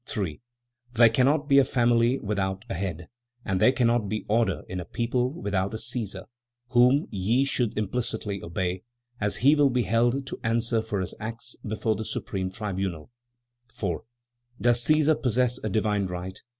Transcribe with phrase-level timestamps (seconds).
[0.07, 0.41] 3.
[0.95, 3.07] "There cannot be a family without a head,
[3.45, 6.25] and there cannot be order in a people without a Cæsar,
[6.69, 8.81] whom ye should implicitly obey,
[9.19, 13.11] as he will be held to answer for his acts before the Supreme Tribunal."
[13.71, 14.03] 4.
[14.59, 16.41] "Does Cæsar possess a divine right?"